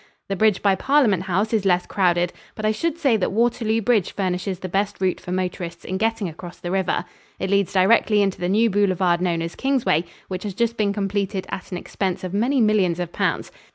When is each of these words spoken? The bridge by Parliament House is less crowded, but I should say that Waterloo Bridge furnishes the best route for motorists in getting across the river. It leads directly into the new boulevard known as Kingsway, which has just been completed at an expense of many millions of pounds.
The 0.29 0.35
bridge 0.35 0.63
by 0.63 0.73
Parliament 0.73 1.21
House 1.25 1.53
is 1.53 1.63
less 1.63 1.85
crowded, 1.85 2.33
but 2.55 2.65
I 2.65 2.71
should 2.71 2.97
say 2.97 3.17
that 3.17 3.31
Waterloo 3.31 3.83
Bridge 3.83 4.13
furnishes 4.15 4.57
the 4.57 4.67
best 4.67 4.99
route 4.99 5.19
for 5.21 5.31
motorists 5.31 5.85
in 5.85 5.99
getting 5.99 6.27
across 6.27 6.57
the 6.57 6.71
river. 6.71 7.05
It 7.37 7.51
leads 7.51 7.71
directly 7.73 8.23
into 8.23 8.39
the 8.39 8.49
new 8.49 8.71
boulevard 8.71 9.21
known 9.21 9.43
as 9.43 9.53
Kingsway, 9.53 10.05
which 10.27 10.41
has 10.41 10.55
just 10.55 10.75
been 10.75 10.91
completed 10.91 11.45
at 11.51 11.71
an 11.71 11.77
expense 11.77 12.23
of 12.23 12.33
many 12.33 12.59
millions 12.61 12.99
of 12.99 13.13
pounds. 13.13 13.51